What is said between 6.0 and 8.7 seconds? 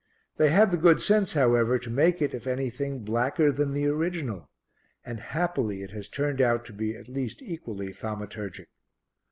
turned out to be at least equally thaumaturgic.